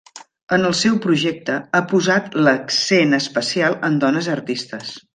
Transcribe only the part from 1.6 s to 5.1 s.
ha posat l'accent especial en dones artistes.